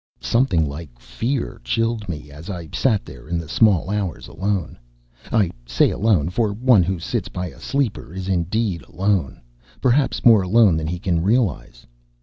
Something 0.19 0.67
like 0.67 0.97
fear 0.99 1.61
chilled 1.63 2.09
me 2.09 2.31
as 2.31 2.49
I 2.49 2.69
sat 2.73 3.05
there 3.05 3.27
in 3.29 3.37
the 3.37 3.47
small 3.47 3.91
hours 3.91 4.27
alone 4.27 4.79
I 5.31 5.51
say 5.67 5.91
alone, 5.91 6.29
for 6.31 6.53
one 6.53 6.81
who 6.81 6.97
sits 6.97 7.27
by 7.29 7.49
a 7.49 7.59
sleeper 7.59 8.11
is 8.11 8.27
indeed 8.27 8.81
alone; 8.81 9.41
perhaps 9.79 10.25
more 10.25 10.41
alone 10.41 10.75
than 10.75 10.87
he 10.87 10.97
can 10.97 11.21
realize. 11.21 11.85